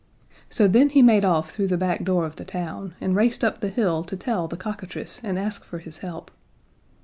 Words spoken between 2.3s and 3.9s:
the town, and raced up the